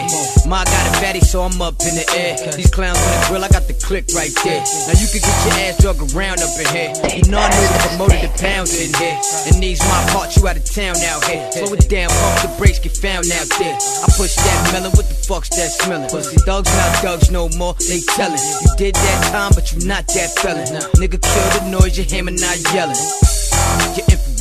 [1.20, 2.40] So I'm up in the air.
[2.56, 4.64] These clowns on the grill, I got the click right there.
[4.88, 6.92] Now you can get your ass drug around up in here.
[7.12, 9.20] You know I know the promoted the pounds in here.
[9.48, 11.44] And these my parts, you out of town out here.
[11.52, 13.76] Slow it down, pump the brakes, get found out there.
[13.76, 16.08] I push that melon, what the fuck's that smelling?
[16.08, 18.40] Pussy thugs not thugs no more, they tellin'.
[18.64, 20.64] You did that time, but you not that felon.
[20.96, 22.96] Nigga kill the noise, your hammer not yelling.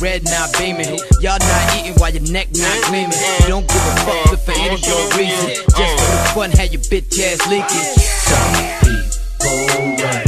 [0.02, 0.98] Infrared not beaming.
[1.20, 3.12] Y'all not eating while your neck not gleaming.
[3.42, 5.50] You don't give a fuck if for any good reason.
[5.76, 7.86] Just for the fun, how your bitch ass leaking.
[8.26, 9.62] Some people
[10.02, 10.26] run.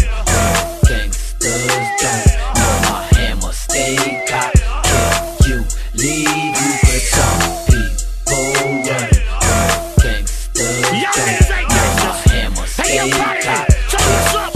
[0.86, 1.66] Gangsters
[1.98, 3.96] don't know my hammer stay
[4.28, 4.62] cocked.
[4.86, 5.58] Can you
[5.94, 8.46] leave you but some people
[8.86, 9.10] run.
[10.02, 10.86] Gangsters don't
[11.74, 13.10] know my hammer stay
[13.42, 13.74] cocked.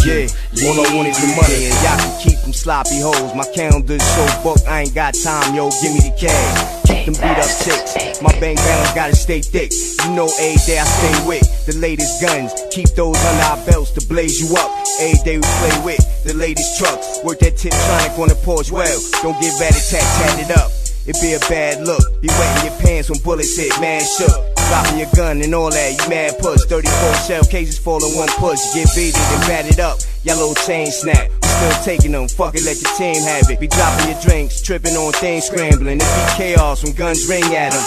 [0.06, 2.37] Yeah, all I want is the money and y'all can keep them
[2.68, 3.32] sloppy hoes.
[3.34, 6.84] My calendar's so booked, I ain't got time, yo, give me the cash.
[6.84, 9.72] Keep them beat up chicks, my bank balance gotta stay thick.
[10.04, 12.52] You know, a day I stay with the latest guns.
[12.70, 14.68] Keep those under our belts to blaze you up.
[15.00, 17.24] A day we play with the latest trucks.
[17.24, 19.00] Work that Tiptronic on the porch well.
[19.22, 20.68] Don't get ratted tat tatted up.
[21.08, 22.20] It be a bad look.
[22.20, 24.57] Be wetting your pants when bullets hit, man shook.
[24.68, 26.60] Dropping your gun and all that, you mad push.
[26.64, 28.60] 34 shell cases fall in one push.
[28.74, 29.98] Get beaten and batted up.
[30.24, 31.30] Yellow chain snap.
[31.40, 32.28] We still taking them.
[32.28, 33.58] Fuck it, let your team have it.
[33.60, 35.98] Be dropping your drinks, tripping on things, scrambling.
[36.00, 37.84] It be chaos when guns ring at them.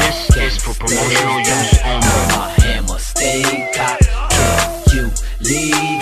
[0.00, 2.08] This is for promotional use only.
[2.32, 4.08] My hammer stay cocked.
[4.88, 5.10] Can you
[5.40, 5.93] leave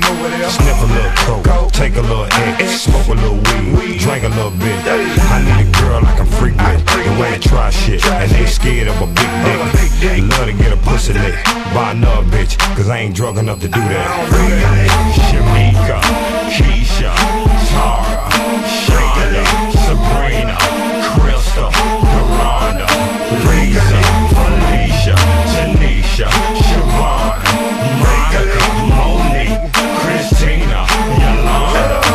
[0.00, 0.16] to be.
[0.16, 0.50] Off and over there.
[0.50, 3.36] Sniff a little coke, take a little X, smoke a little
[3.76, 4.76] weed, drink a little bit.
[4.86, 8.46] I need a girl I can freak with, the way to try shit, and they
[8.46, 9.30] scared of a big
[10.00, 10.22] dick.
[10.36, 11.34] Love to get a pussy lick,
[11.74, 14.08] buy another bitch, cause I ain't drunk enough to do that.
[15.30, 16.00] Shamika,
[16.52, 17.12] Keisha,
[17.70, 18.05] Tara,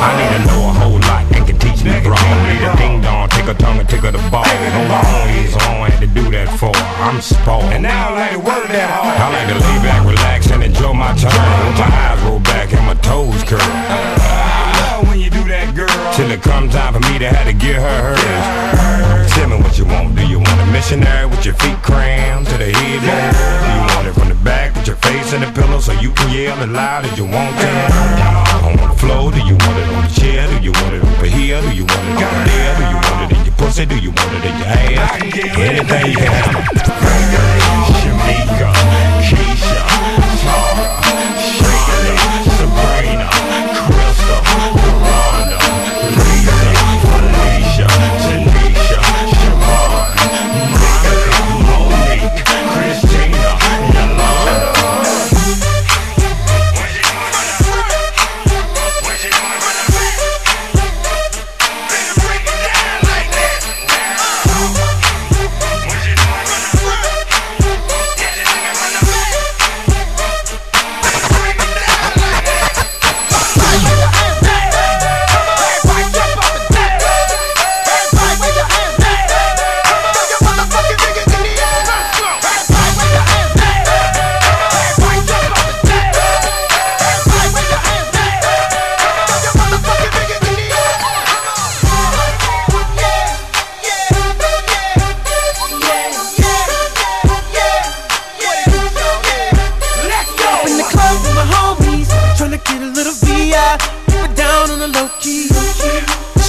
[0.01, 2.37] I need to know a whole lot that can teach me wrong.
[2.49, 4.41] Need a ding dong, take tickle tongue, and tickle the ball.
[4.41, 6.73] On my own is on, had to do that for.
[7.05, 7.69] I'm spoiled.
[7.69, 9.13] And now I like to work that hard.
[9.13, 11.37] I like to lay back, relax, and enjoy my time.
[11.77, 13.61] My eyes roll back and my toes curl.
[13.61, 15.93] I love when you do that, girl.
[16.17, 19.29] Till it comes time for me to have to get her hers.
[19.37, 20.17] Tell me what you want.
[20.17, 23.05] Do you want a missionary with your feet crammed to the head?
[23.05, 26.09] Do you want it from the back with your face in the pillow so you
[26.09, 28.50] can yell as loud as you want to?
[28.71, 30.47] On the floor, do you want it on the chair?
[30.47, 31.61] Do you want it over here?
[31.61, 32.77] Do you want it over there?
[32.77, 33.85] Do you want it in your pussy?
[33.85, 35.21] Do you want it in your ass?
[35.21, 37.60] Anything you have.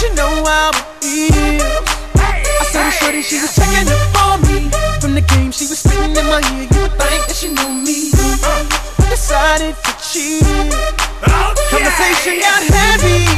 [0.03, 1.87] She know how it feels.
[2.17, 4.69] I saw the shorty, she was checking up on me.
[5.01, 6.67] From the game, she was spitting in my ear.
[6.75, 8.11] You would think that she knew me.
[9.09, 10.43] Decided to cheat.
[11.71, 13.32] Conversation got heavy.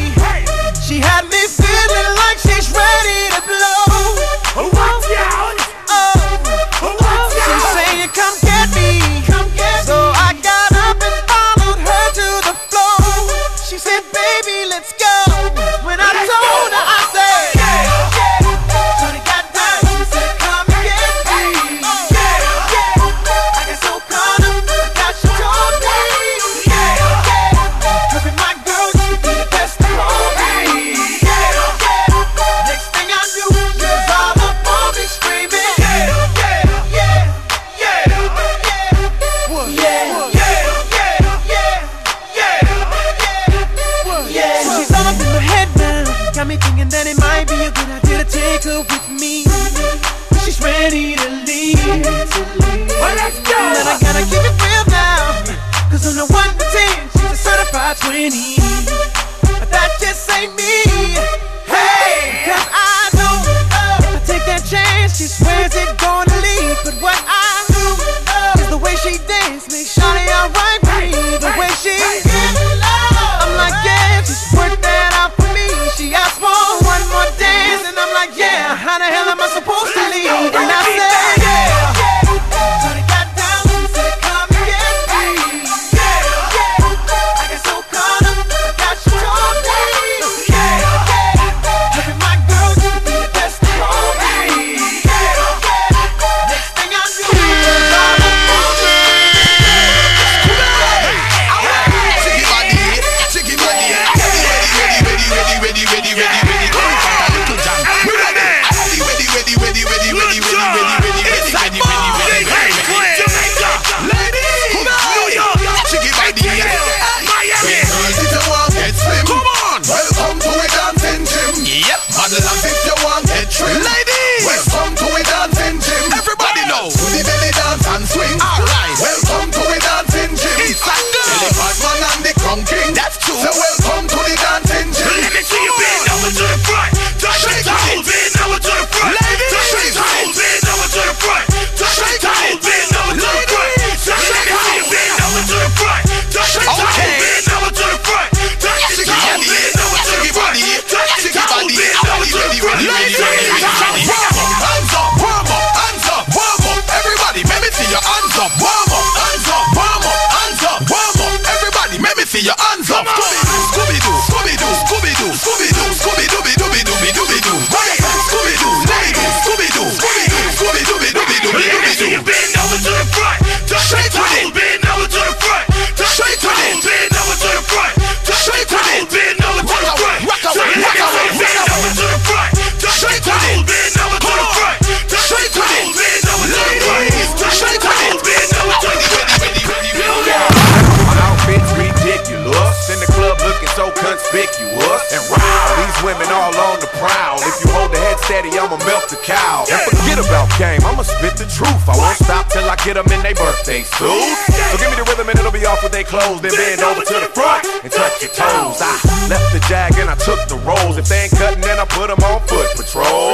[201.25, 201.89] Spit the truth.
[201.89, 204.37] I won't stop till I get them in their birthday suit.
[204.69, 206.45] So give me the rhythm and it'll be off with their clothes.
[206.45, 208.79] Then bend over to the front and touch your toes.
[208.85, 208.93] I
[209.33, 211.01] left the jag and I took the rolls.
[211.01, 213.33] If they ain't cutting, then I put them on foot patrol.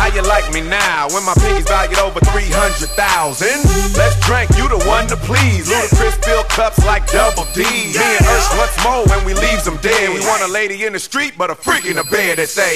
[0.00, 2.90] How you like me now when my pinkies valued over 300,000?
[3.94, 5.68] Let's drink, you the one to please.
[5.68, 7.62] Ludacris fill cups like double D.
[7.62, 10.10] Me and Ursh once more when we leaves them dead.
[10.10, 12.74] We want a lady in the street, but a freak in the bed that say,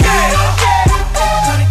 [1.46, 1.65] Take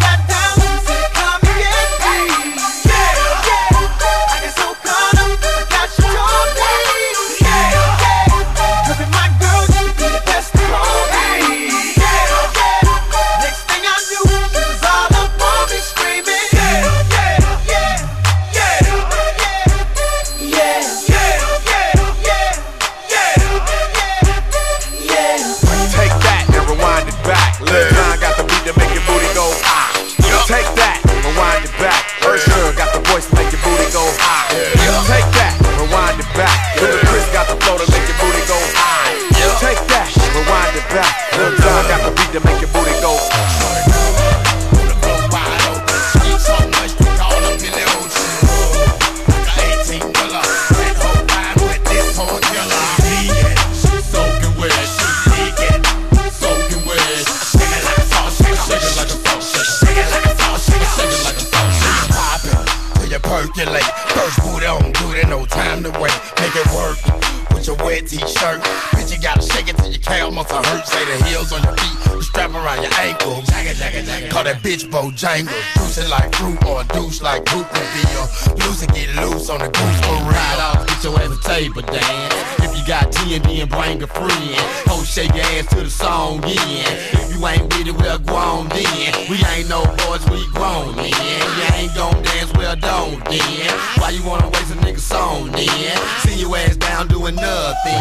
[74.76, 75.74] bitch Bojangles.
[75.76, 78.24] Juicy like fruit or a douche like poop reveal.
[78.60, 80.22] Loose and get loose on the goose real.
[80.26, 82.34] Ride off, get your ass a table dance.
[82.60, 84.56] If you got TND and bring a friend,
[84.88, 86.86] ho shake your ass to the song again.
[87.14, 89.14] If you ain't with it, we're grown then.
[89.30, 91.12] We ain't no boys, we grown then.
[91.12, 93.72] You ain't gon' dance, well don't then.
[94.00, 95.98] Why you wanna waste a nigga song then?
[96.24, 97.96] See your ass down doing nothing.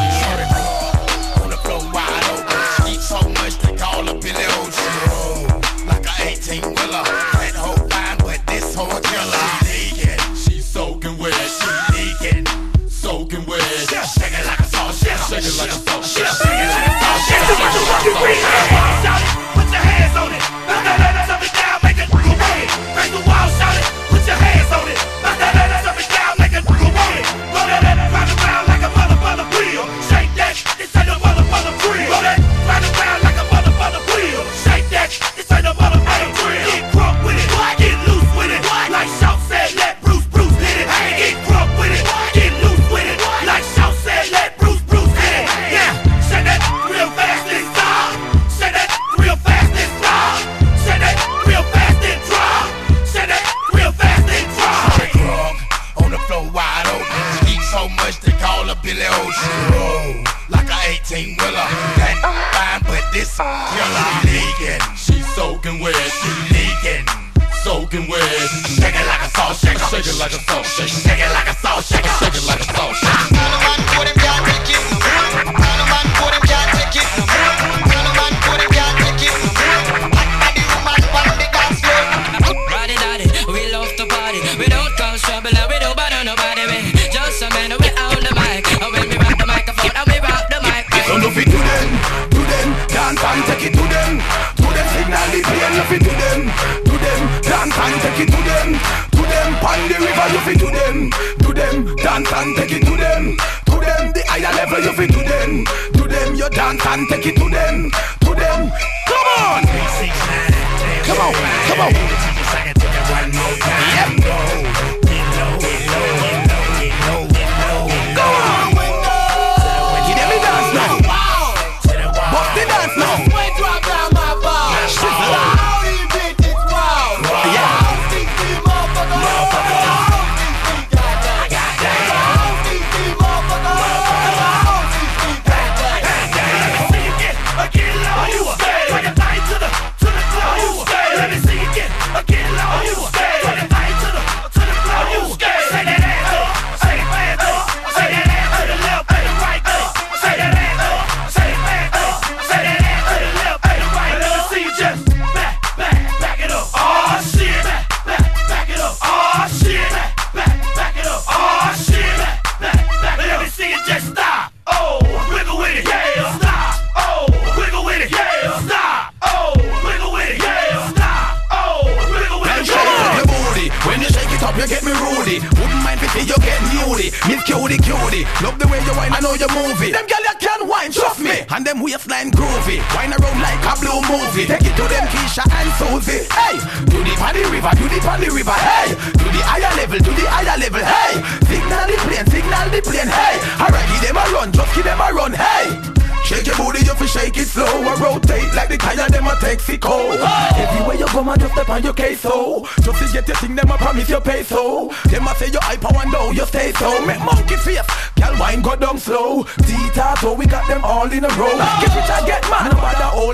[1.43, 2.93] On the floor wide open.
[2.93, 5.14] Eat so much they call her Billy Ocean.
[6.47, 7.05] Roll like a 18 wheeler.
[7.05, 9.45] That hoe fine, but this hoe a killer.
[9.65, 10.37] She leaking.
[10.37, 11.33] She soaking wet.
[11.33, 12.47] She leaking.
[12.89, 13.63] Soaking wet.
[13.63, 15.25] Shake it like a shaker.
[15.25, 17.19] Shake it like a salt Shake it like a shaker.
[17.25, 18.94] Shake it like a salt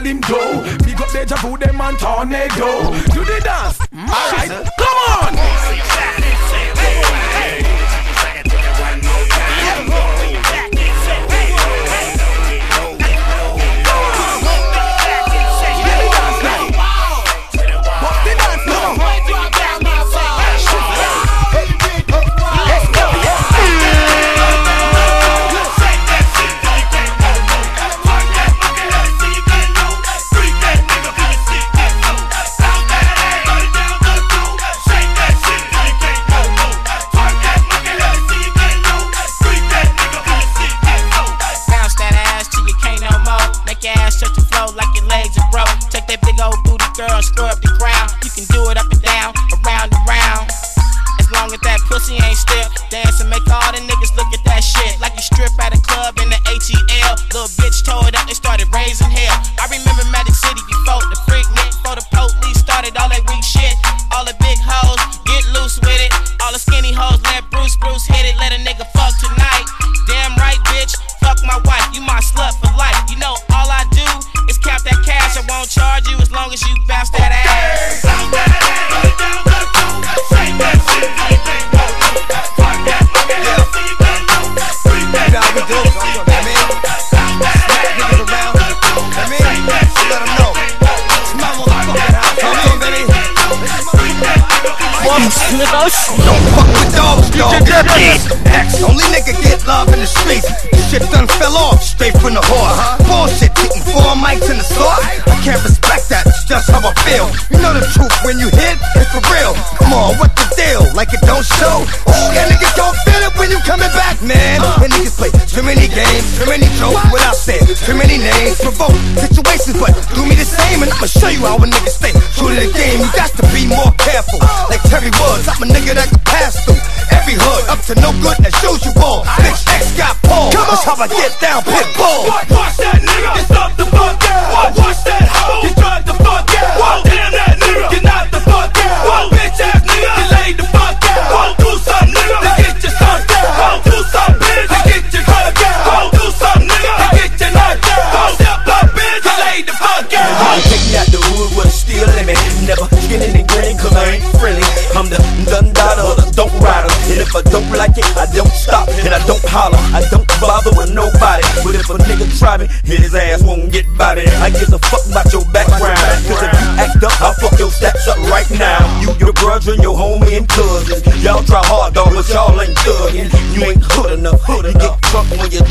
[0.01, 0.85] all him do.
[0.85, 2.91] Big up deja vu, them and tornado.
[3.13, 3.79] Do the dance.
[3.93, 4.09] Mm.
[4.09, 4.99] Alright, come
[5.37, 6.20] on.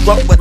[0.10, 0.39] what